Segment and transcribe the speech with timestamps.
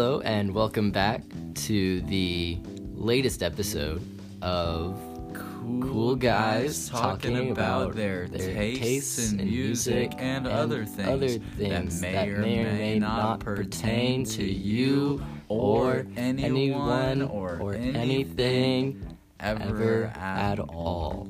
[0.00, 1.20] Hello, and welcome back
[1.54, 2.58] to the
[2.94, 4.00] latest episode
[4.40, 4.98] of
[5.34, 12.00] Cool Guys talking about their, their tastes, in music and, and other things, other things
[12.00, 19.62] that may or may, not pertain to you or anyone or, or anything anything ever,
[19.62, 21.28] ever at at all.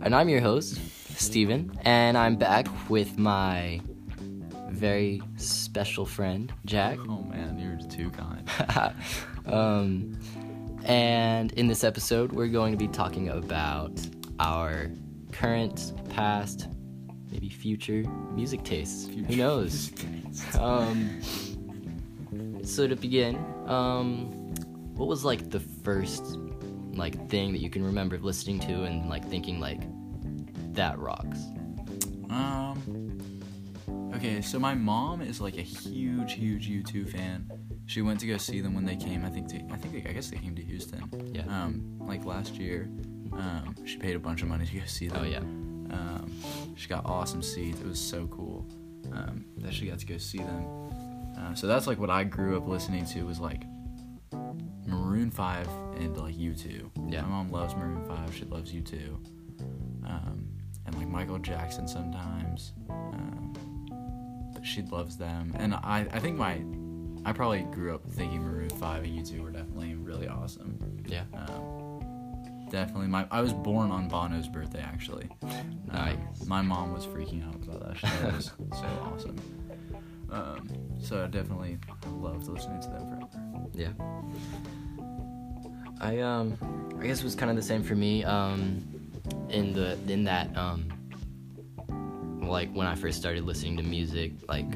[0.00, 0.80] And I'm your host,
[1.14, 3.82] Steven, and I'm back with my
[4.78, 6.98] very special friend, Jack.
[7.08, 8.48] Oh man, you're too kind.
[9.46, 10.16] um,
[10.84, 13.92] and in this episode, we're going to be talking about
[14.38, 14.90] our
[15.32, 16.68] current, past,
[17.30, 19.08] maybe future music tastes.
[19.08, 19.90] Who knows?
[20.58, 21.20] um,
[22.62, 24.26] so to begin, um,
[24.94, 26.38] what was like the first
[26.92, 29.80] like thing that you can remember listening to and like thinking like
[30.74, 31.40] that rocks?
[32.30, 33.07] Um.
[34.18, 37.48] Okay, so my mom is like a huge, huge U2 fan.
[37.86, 39.24] She went to go see them when they came.
[39.24, 39.46] I think.
[39.50, 39.94] To, I think.
[39.94, 41.08] They, I guess they came to Houston.
[41.32, 41.42] Yeah.
[41.42, 42.90] Um, like last year.
[43.32, 45.22] Um, she paid a bunch of money to go see them.
[45.22, 45.38] Oh yeah.
[45.38, 46.32] Um,
[46.74, 47.80] she got awesome seats.
[47.80, 48.66] It was so cool
[49.12, 50.66] um, that she got to go see them.
[51.38, 53.62] Uh, so that's like what I grew up listening to was like
[54.84, 56.90] Maroon Five and like U2.
[57.08, 57.22] Yeah.
[57.22, 58.34] My mom loves Maroon Five.
[58.34, 59.14] She loves U2.
[60.04, 60.48] Um,
[60.86, 62.72] and like Michael Jackson sometimes.
[62.90, 63.54] Um,
[64.62, 65.54] she loves them.
[65.58, 66.62] And I, I think my,
[67.24, 70.78] I probably grew up thinking Maroon Five and U2 were definitely really awesome.
[71.06, 71.24] Yeah.
[71.34, 72.00] Um,
[72.70, 73.08] definitely.
[73.08, 75.28] My I was born on Bono's birthday actually.
[75.92, 76.14] Nice.
[76.14, 77.98] Um, my mom was freaking out about that.
[77.98, 79.36] She was so awesome.
[80.30, 80.68] Um,
[81.00, 83.28] so I definitely loved listening to them forever.
[83.74, 83.92] Yeah.
[86.00, 86.56] I um
[87.00, 88.86] I guess it was kind of the same for me um
[89.48, 90.88] in the in that um
[92.48, 94.66] like when I first started listening to music like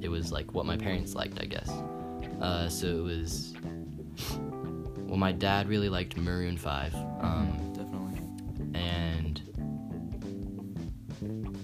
[0.00, 1.68] it was like what my parents liked I guess.
[2.40, 3.54] Uh so it was
[4.98, 8.78] well my dad really liked Maroon 5 um Definitely.
[8.78, 9.42] and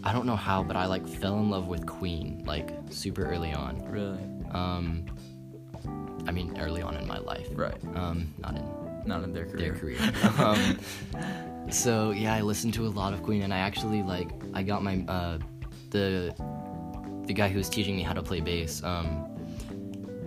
[0.02, 3.52] I don't know how but I like fell in love with Queen like super early
[3.52, 3.84] on.
[3.90, 4.18] Really.
[4.52, 5.06] Um
[6.26, 7.46] I mean early on in my life.
[7.52, 7.76] Right.
[7.94, 8.64] Um not in
[9.06, 9.72] Not in their career.
[9.72, 9.98] their career.
[10.38, 10.78] um,
[11.70, 14.82] so yeah, I listened to a lot of Queen, and I actually like I got
[14.82, 15.38] my uh,
[15.90, 16.34] the
[17.26, 18.82] the guy who was teaching me how to play bass.
[18.82, 19.30] Um,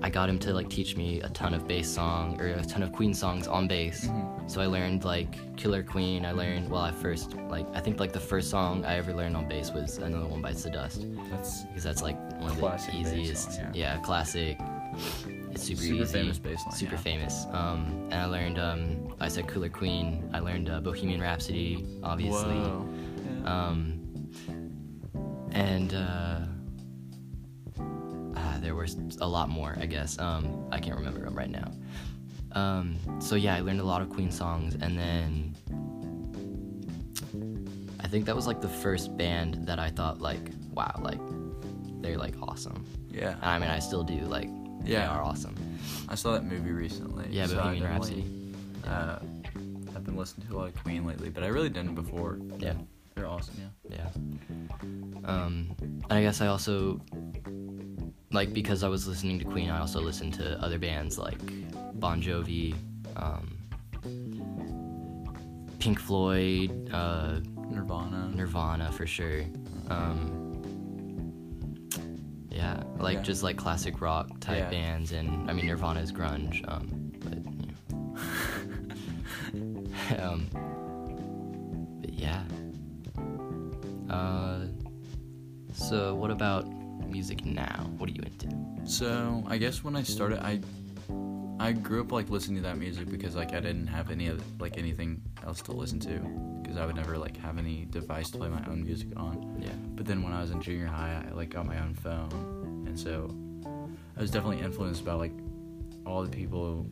[0.02, 2.84] I got him to like teach me a ton of bass song or a ton
[2.84, 4.06] of Queen songs on bass.
[4.06, 4.48] Mm-hmm.
[4.48, 6.26] So I learned like Killer Queen.
[6.26, 9.36] I learned well, I first like I think like the first song I ever learned
[9.36, 12.96] on bass was Another One Bites the Dust That's because that's like one of the
[12.96, 13.54] easiest.
[13.54, 13.98] song, yeah.
[13.98, 14.60] classic.
[15.52, 16.14] It's super, Super easy.
[16.14, 17.02] famous bass line, Super yeah.
[17.02, 17.46] famous.
[17.52, 18.60] Um, and I learned.
[18.60, 20.30] Um, I said Cooler Queen.
[20.34, 22.56] I learned uh, Bohemian Rhapsody, obviously.
[22.56, 22.88] Whoa.
[23.44, 23.68] Yeah.
[23.68, 24.30] Um,
[25.52, 26.40] and uh,
[28.36, 30.20] ah, there was a lot more, I guess.
[30.20, 31.72] Um, I can't remember them right now.
[32.54, 35.56] Um, so yeah, I learned a lot of Queen songs, and then
[38.00, 41.20] I think that was like the first band that I thought like, wow, like
[42.02, 42.86] they're like awesome.
[43.12, 43.36] yeah.
[43.42, 44.50] I mean, I still do like,
[44.88, 45.10] they Yeah.
[45.10, 45.56] are awesome.
[46.10, 47.26] I saw that movie recently.
[47.30, 48.54] Yeah, so Bohemian Rhapsody.
[48.86, 49.20] Uh,
[49.96, 52.40] I've been listening to a lot of Queen lately, but I really didn't before.
[52.60, 52.74] Yeah.
[53.16, 53.56] They're awesome.
[53.90, 53.98] Yeah.
[53.98, 54.10] Yeah.
[55.26, 57.02] Um, and I guess I also
[58.32, 59.70] like because I was listening to Queen.
[59.70, 61.40] I also listened to other bands like
[62.00, 62.76] Bon Jovi,
[63.16, 63.58] um,
[65.80, 68.32] Pink Floyd, uh, Nirvana.
[68.36, 69.42] Nirvana for sure.
[69.90, 70.47] Um,
[72.58, 74.70] yeah, like just like classic rock type Yeah.
[74.70, 77.68] bands, and I mean Nirvana is grunge, um, but you
[79.54, 80.24] know.
[80.24, 80.48] um,
[82.02, 82.44] but yeah.
[84.10, 84.62] Uh,
[85.72, 86.66] so what about
[87.08, 87.92] music now?
[87.98, 88.50] What are you into?
[88.90, 90.60] So I guess when I started, I
[91.60, 94.42] I grew up like listening to that music because like I didn't have any other
[94.60, 96.14] like anything else to listen to
[96.68, 99.58] because I would never like have any device to play my own music on.
[99.62, 99.70] Yeah.
[99.96, 103.00] But then when I was in junior high, I like got my own phone, and
[103.00, 103.34] so
[104.18, 105.32] I was definitely influenced by like
[106.06, 106.90] all the people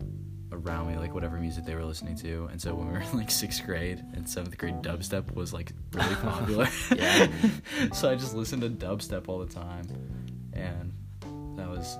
[0.53, 2.47] around me, like whatever music they were listening to.
[2.51, 5.73] And so when we were in like sixth grade and seventh grade, dubstep was like
[5.91, 6.69] really popular.
[6.95, 7.27] Yeah.
[7.93, 9.87] so I just listened to dubstep all the time,
[10.53, 10.93] and
[11.57, 11.97] that was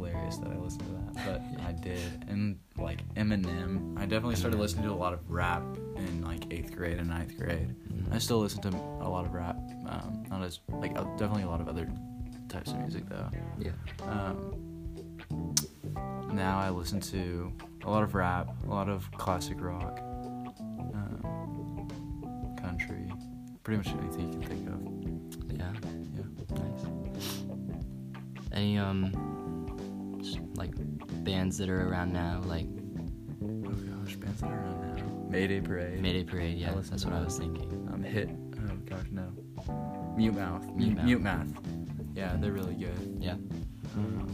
[0.00, 1.26] hilarious that I listened to that.
[1.26, 5.62] But I did, and like Eminem, I definitely started listening to a lot of rap
[5.96, 7.74] in like eighth grade and ninth grade.
[8.10, 9.56] I still listen to a lot of rap,
[9.86, 11.88] um, not as like uh, definitely a lot of other
[12.48, 13.28] types of music though.
[13.58, 13.72] Yeah.
[14.02, 14.56] Um,
[16.32, 17.52] now I listen to
[17.84, 20.00] a lot of rap, a lot of classic rock,
[20.94, 21.88] um,
[22.60, 23.12] country,
[23.62, 24.80] pretty much anything you can think of.
[25.56, 25.72] Yeah.
[26.16, 26.24] Yeah.
[26.56, 26.84] Nice.
[28.52, 29.29] any um
[30.60, 32.66] like bands that are around now, like
[33.42, 35.04] Oh gosh, bands that are around now.
[35.30, 36.02] Mayday Parade.
[36.02, 36.58] Mayday Parade?
[36.58, 37.88] Yeah, that's what I was thinking.
[37.90, 38.28] Um, Hit.
[38.58, 39.32] Oh gosh, no.
[40.16, 40.66] Mute Mouth.
[40.76, 41.04] Mute Mouth.
[41.06, 41.48] Mute Math.
[42.14, 43.16] Yeah, they're really good.
[43.18, 43.36] Yeah.
[43.96, 44.28] Um,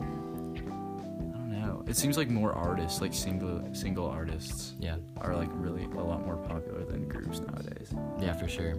[0.00, 1.82] I don't know.
[1.88, 4.96] It seems like more artists, like single single artists, Yeah.
[5.22, 7.94] are like really a lot more popular than groups nowadays.
[8.20, 8.74] Yeah, for sure.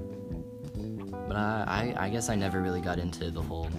[1.28, 3.70] But I, I, I guess I never really got into the whole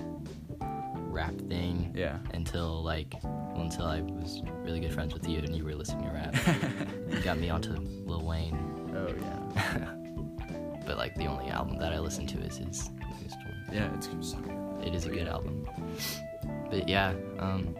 [1.17, 2.19] rap thing Yeah.
[2.35, 3.15] until like
[3.57, 6.35] until I was really good friends with you and you were listening to rap.
[7.11, 7.73] you got me onto
[8.05, 8.57] Lil Wayne.
[8.95, 9.95] Oh yeah.
[10.87, 13.65] but like the only album that I listen to is his newest one.
[13.73, 14.87] Yeah, it's good.
[14.87, 15.67] It is a good album.
[16.71, 17.75] But yeah, um,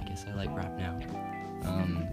[0.00, 0.98] I guess I like rap now.
[1.64, 2.06] Um,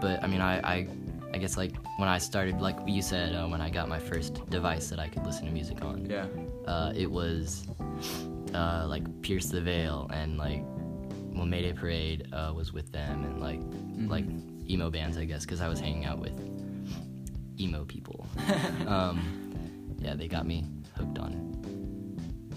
[0.00, 0.86] but I mean, I, I,
[1.34, 4.48] I guess like when I started, like you said, uh, when I got my first
[4.50, 6.26] device that I could listen to music on, Yeah.
[6.66, 7.64] uh, it was
[8.54, 10.62] uh, like Pierce the Veil and like
[11.32, 13.60] well Mayday Parade uh, was with them and like
[14.08, 14.24] like
[14.70, 16.38] emo bands I guess because I was hanging out with
[17.60, 18.26] emo people.
[18.86, 19.52] um,
[19.98, 20.64] yeah, they got me
[20.96, 21.44] hooked on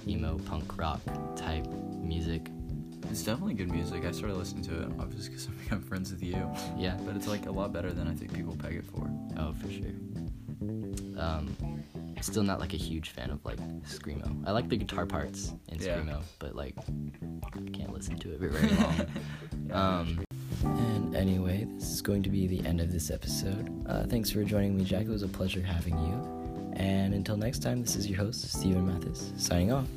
[0.08, 1.02] emo punk rock
[1.36, 1.68] type
[2.02, 2.50] music.
[3.10, 4.06] It's definitely good music.
[4.06, 6.50] I started listening to it obviously because become friends with you.
[6.78, 6.98] Yeah.
[7.06, 9.10] But it's like a lot better than I think people peg it for.
[9.38, 9.86] Oh, for sure.
[11.18, 11.56] Um,
[12.22, 14.44] still not like a huge fan of like screamo.
[14.48, 15.98] I like the guitar parts in Yeah.
[16.00, 16.76] screamo, but like
[17.44, 19.06] I can't listen to it for very long.
[19.72, 20.26] um,
[20.64, 23.70] and anyway, this is going to be the end of this episode.
[23.88, 25.04] Uh, thanks for joining me, Jack.
[25.04, 26.74] It was a pleasure having you.
[26.76, 29.88] And until next time, this is your host, Stephen Mathis, signing off.